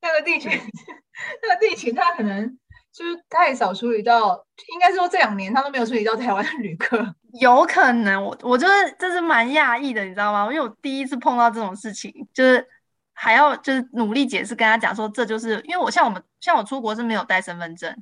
[0.00, 0.52] 那个地勤，
[1.42, 2.56] 那个地勤他可能
[2.92, 8.22] 就是太少处理到，应该说这两年他都没有处理到台湾的旅客，有可能。
[8.22, 10.44] 我我就是这是蛮讶异的，你知道吗？
[10.44, 12.66] 因为我第一次碰到这种事情，就是
[13.12, 17.96] 还要就是努力解释跟他讲说，这就是因为我像我们像我出国是没有带身份证，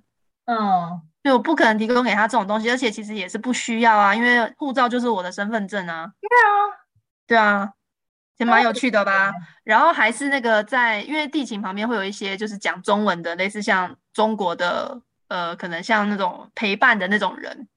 [0.46, 1.02] 嗯。
[1.22, 6.10] 就我不可能提供给他这种东西，而且其实也是不需要啊，因为护照就是我的身份证啊。
[6.18, 6.48] 对啊，
[7.26, 7.72] 对啊，
[8.38, 9.30] 也蛮有趣的吧？
[9.62, 17.68] 然后还是那个在，因为地勤旁边会有一些就是讲中文的，类似像中国的，呃，可能像那种陪伴的那种人，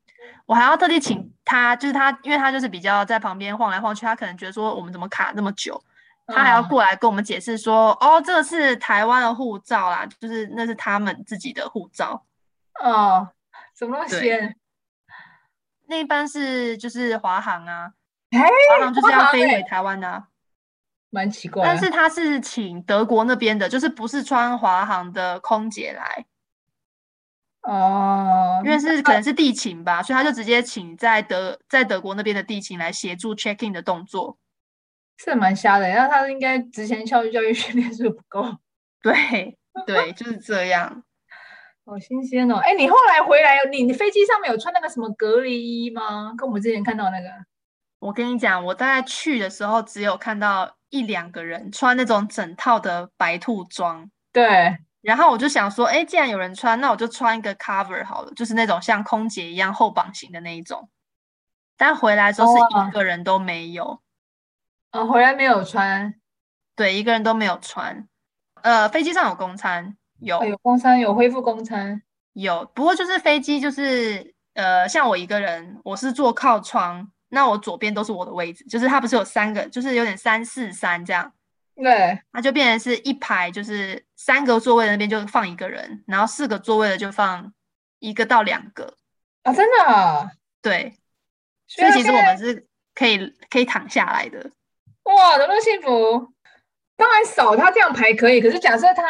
[0.46, 5.82] 我还要特地请他，就是他，因为他就是比较在旁边晃来晃去，他可能觉得说我们怎么卡那么久，
[6.28, 12.26] 他还要过来跟我们解释说，哦，这个是台湾的护照啦，就是那是他们自己的护照。
[12.82, 13.30] 哦，
[13.78, 14.32] 什么东西？
[15.88, 17.92] 那一般是就是华航啊，
[18.32, 20.28] 欸、华航就是要飞回台湾的、啊，
[21.10, 21.64] 蛮奇怪。
[21.64, 26.26] 但是他是请德国那边的，就是不是穿华航的空姐来。
[27.64, 34.38] 哦，因为是可能是地勤吧，所以他就直接请在德在德国那边的地勤来协助 check in 的动作，
[35.18, 35.88] 是蛮瞎的。
[35.88, 38.58] 然后他应该之前教育教育训练是不够。
[39.02, 41.04] 对对，就是这样。
[41.86, 42.56] 好新鲜哦！
[42.56, 46.34] 哎，你后来回来，你你飞机上面有穿那个什么隔离衣吗？
[46.38, 47.28] 跟我们之前看到那个。
[48.00, 54.10] 我跟你讲，我大概去的时候只有看到一两个人穿那种整套的白兔装。
[54.32, 54.78] 对。
[55.04, 60.90] 然后我就想说，哎，既然有人穿，那我就穿一个 cover 好了，就是那种像空姐一样后绑型的那一种。
[61.78, 63.84] 但回来之后是一个人都没有。
[64.92, 66.16] 哦，哦，回来没有穿。
[66.76, 68.08] 对，一个人都没有穿。
[68.62, 69.98] 呃，飞机上有公餐。
[70.20, 72.64] 有、哦、有公餐，有恢复公餐，有。
[72.74, 81.34] 不过就是飞机，就是呃，像我一个人，我是坐靠窗，那我左边都是我的位置，就是它不是有三个，就是有点三四三这样。
[81.76, 87.54] 对，那就变成是一排，就是三个座位的那边就放一个人，然后四个座位的就放
[88.00, 88.96] 一个到两个。
[89.44, 90.32] 啊，真的啊？
[90.62, 90.98] 对。
[91.68, 94.52] 所以其实我们是可以可以躺下来的。
[95.04, 96.32] 哇，多么幸福！
[96.96, 99.04] 当然少，他这样排可以，可是假设他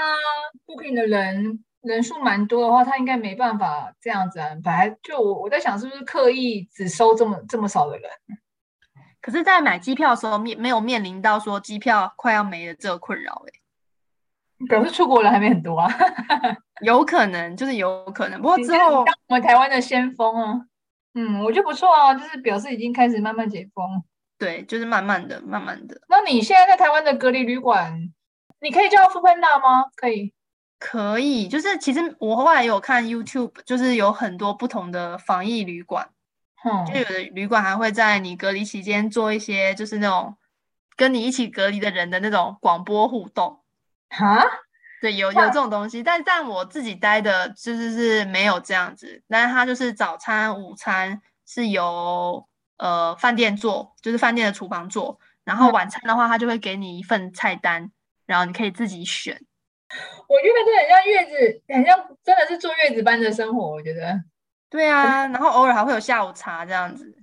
[0.65, 4.95] booking 的人人数蛮多的话，他应该没办法这样子安排。
[5.03, 8.09] 就我我在想，是不是刻意只收这么这么少的人？
[9.23, 13.51] 可是，在买机票的时候面没有面临到说机票快要没了这个困扰哎、
[14.59, 15.89] 欸，表示出国人还没很多啊，
[16.83, 18.41] 有可能就是有可能。
[18.41, 20.61] 不过之后当我们台湾的先锋啊，
[21.13, 24.03] 嗯，我觉得不错啊，就是表示已经开始慢慢解封。
[24.37, 26.01] 对，就是慢慢的、慢慢的。
[26.09, 28.11] 那你现在在台湾的隔离旅馆，
[28.59, 29.85] 你可以叫 foodpanda 吗？
[29.95, 30.33] 可以，
[30.79, 31.47] 可以。
[31.47, 36.09] 就是其实我后来有看 YouTube，就是有很多不同的防疫旅馆，
[36.63, 40.35] 嗯，就有的旅馆还会在你隔离期间做一些，就是那种
[40.95, 43.61] 跟你一起隔离的人的那种广播互动。
[44.09, 44.43] 哈？
[45.01, 52.47] 对，有有这种东西，但但我自己待的就是是没有这样子，但是它就是早餐、午餐是由。
[52.77, 57.91] 呃，饭店做就是饭店的厨房做，然后晚餐的话，他就会给你一份菜单，
[58.25, 59.39] 然后你可以自己选。
[60.27, 63.69] 我觉得这很像月子，很像真的是坐月子般的生活。
[63.69, 64.19] 我觉得，
[64.73, 67.15] 对啊，然后偶尔还会有下午茶这样子，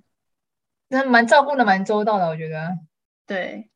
[0.87, 2.29] 那蛮照顾的蛮周到的。
[2.29, 2.79] 我觉得，
[3.27, 3.69] 对，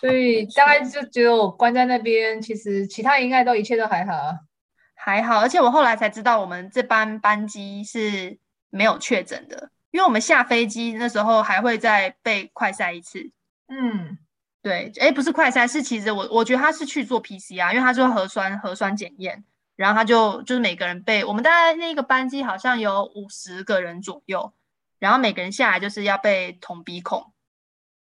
[0.00, 4.38] 所以大概就只有我关在那边，其实其他应该都一切都还好，
[4.94, 5.38] 还好。
[5.38, 8.38] 而且我后来才知道，我们这班班机是
[8.70, 9.70] 没有确诊的。
[9.90, 13.30] 因为我们下飞机那时候还会再被快筛一次，
[13.68, 14.16] 嗯，
[14.62, 19.44] 对，哎，不是快筛，是其实我我觉得他是去做 PCR，因为他做核酸核酸检验，
[19.82, 24.52] 然后他就就是每个人被我们大概那个班机好像有五十个人左右，
[25.00, 27.32] 然后每个人下来就是要被捅鼻孔。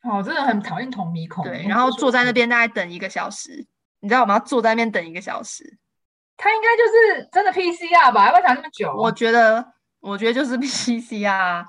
[0.03, 1.43] 哦，真的很讨厌捅鼻孔。
[1.43, 3.67] 对，然后坐在那边大概等一个小时，
[4.01, 5.79] 你知道我们要坐在那边等一个小时。
[6.37, 8.27] 他应该就是真的 PCR 吧？
[8.27, 8.95] 要不要讲那么久？
[8.95, 11.65] 我觉得，我觉得就是 PCR。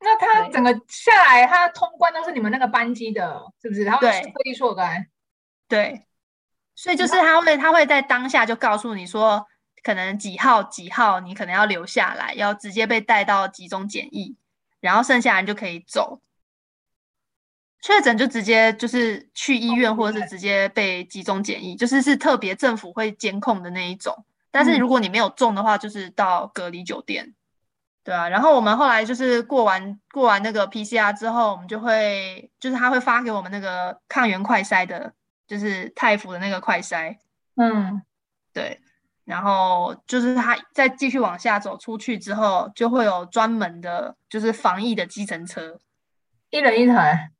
[0.00, 3.84] 那他整个下来，他通关都是你们那个班机的，是不是？
[3.84, 5.06] 他会特地说该。
[5.68, 6.06] 对，
[6.74, 9.46] 所以就是他会，他会在当下就告诉你说，
[9.82, 14.36] 可能几号几号，你可能要留下来，要直接被带到集中检疫，
[14.80, 16.20] 然后剩下人就可以走。
[17.80, 24.24] 确诊就直接就是去医院，或者是直接被集中检疫，就是是特别政府会监控的那一种。
[24.52, 27.34] 但是如果你没有中的话，就是到隔离酒店，
[28.04, 28.28] 对啊。
[28.28, 35.12] 然后我们后来就是过完过完那个 PCR 之后，我们就会就是他会发给我们那个抗原快筛的，
[35.46, 37.16] 就是泰服的那个快筛，
[37.56, 38.02] 嗯，
[38.52, 38.80] 对。
[39.24, 45.78] 然后就是他再继续往下走出去之后，就会有专门的，就是防疫的计程车，
[46.50, 47.30] 一人一台。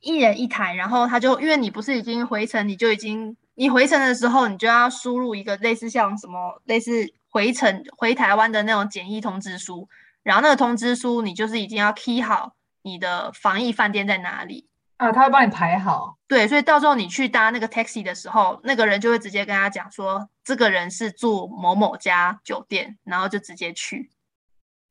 [0.00, 9.88] 一人一台，然后他就因为你不是已经回程，你就已经你回程的时候，你就要输入一个类似像什么类似回程回台湾的那种检疫通知书，
[10.24, 14.66] 然后那个通知书你就是已经要 key 好你的防疫饭店在哪里
[15.02, 16.16] 啊，他会帮你排好。
[16.28, 24.10] 对，所以到时候你去搭那个 taxi 的时候，那个人就会直接跟他讲说，这个人是住某某家酒店，然后就直接去。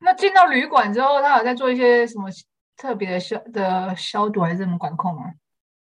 [0.00, 2.28] 那进到旅馆之后，他有在做一些什么？
[2.74, 5.22] 特别的消的消毒还是什么管控吗？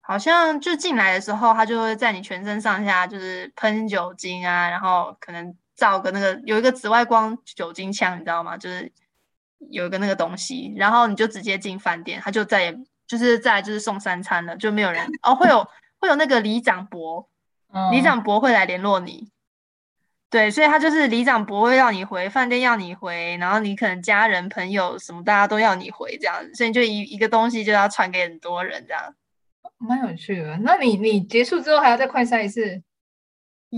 [0.01, 8.57] 好像就进来的时候，他就会在你全身上下就是喷酒精啊，然后可能照个那个有一个紫外光酒精枪，你知道吗？
[8.57, 8.91] 就是
[9.71, 12.77] 有一个那个东西，然后你就直接进饭店，他就再也
[13.09, 15.67] 就是再就是送三餐了，就没有人哦，会有
[15.99, 17.29] 会有那个里长伯，
[17.91, 19.31] 里长伯会来联络你。
[20.31, 29.15] 对，所以他就是里长不会要你回饭店，要你回，然后你可能家人朋友什么，大家都要你回这样，所以就一一个东西就要传给很多人这样，
[29.79, 30.59] 蛮有趣的。
[30.59, 32.83] 那你你结束之后还要再快筛一次？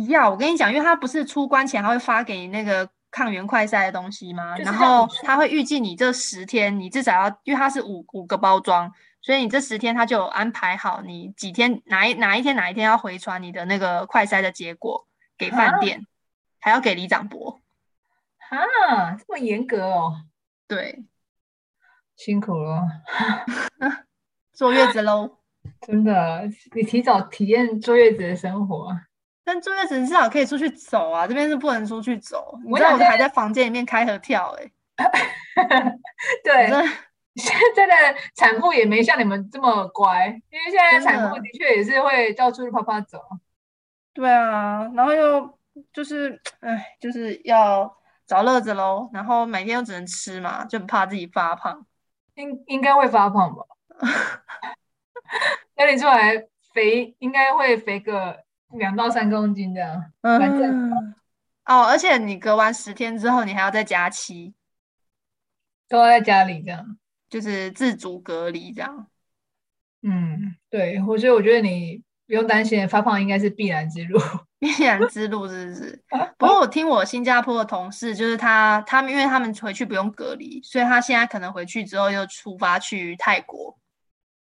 [0.09, 4.57] 要，我跟你讲，因为他不是出关前他会发给你那个抗原快筛的东西吗？
[4.59, 8.93] 然后他会预计你这十天，你至少要，因为它是五五个包装，
[9.31, 15.07] 所以你这十天他就有安排好你几天哪一哪一天哪一天要回传你的那个快筛的结果
[15.39, 16.05] 给饭店。
[16.63, 17.59] 还要给李长伯，
[18.51, 20.25] 啊，这么严格哦？
[20.69, 21.07] 对，
[22.15, 22.83] 辛苦了，
[24.53, 25.39] 坐月子喽。
[25.81, 26.43] 真的，
[26.75, 28.95] 你提早体验坐月子的生活。
[29.43, 32.59] 但坐月子至少可以出去走啊，这边是不能出去走。
[32.67, 35.93] 我知道我还在房间里面开合跳哎、欸。
[36.45, 36.69] 对，
[37.37, 43.21] 现在的产妇也没像你们这么乖，因为现在产妇的确也是会到处跑跑走。
[44.13, 45.59] 对啊，然后又。
[45.93, 49.09] 就是，哎，就是要找乐子喽。
[49.13, 51.87] 然后每天又只能吃嘛，就很怕自己发胖。
[52.35, 53.63] 应应该会发胖吧？
[55.77, 56.37] 那你出来
[56.75, 60.13] 肥，应该会肥个两到三公斤这样。
[60.23, 61.15] 嗯。
[61.65, 64.53] 哦，而且你隔完十天之后，你还要再加七，
[65.89, 66.99] 都要在家里这样，
[67.31, 69.07] 就是自主隔离这样。
[70.03, 74.21] 嗯，对，我所以我觉得你不用担心发胖，应该是必然之路。
[74.61, 76.05] 必然之路是不是？
[76.37, 83.79] 不过我听我新加坡的同事，就是他他们，因为他们回去不用隔离，所以他现在可能回去之后又出发去泰国。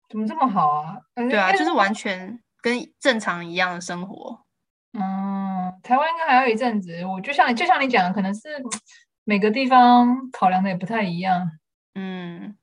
[0.09, 0.97] 怎么这么好啊？
[1.15, 4.45] 对啊，就是完全跟正常一样的生活。
[4.93, 7.05] 嗯，台湾应该还有一阵子。
[7.05, 8.49] 我就像你就像你讲的，可能是
[9.25, 11.51] 每个地方考量的也不太一样。
[11.97, 12.57] 嗯，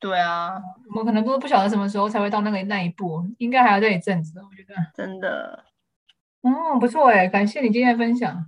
[0.00, 0.54] 对啊，
[0.88, 4.40] 我们可能都不晓得什么时候才会到那个那一步，应该还要再一阵子。
[4.40, 5.64] 我觉得真的。
[6.42, 8.46] 嗯，不错哎，感谢你今天的分享。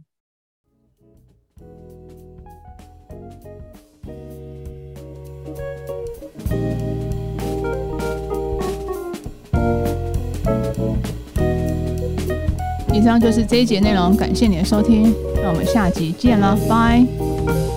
[12.94, 17.72] 以上就是这一节内容，感谢你的收听，那我们下集见了，拜。